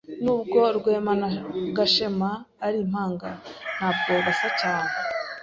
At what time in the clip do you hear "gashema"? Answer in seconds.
1.75-2.29